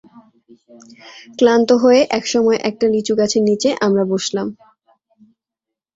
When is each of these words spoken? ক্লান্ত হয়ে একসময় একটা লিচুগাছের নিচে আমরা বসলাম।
ক্লান্ত 1.39 1.69
হয়ে 1.83 2.01
একসময় 2.17 2.59
একটা 2.69 2.85
লিচুগাছের 2.93 3.43
নিচে 3.49 3.69
আমরা 3.85 4.03
বসলাম। 4.13 4.47